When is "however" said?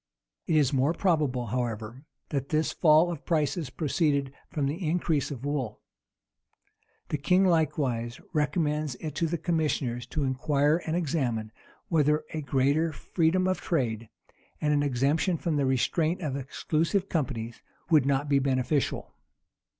1.45-2.05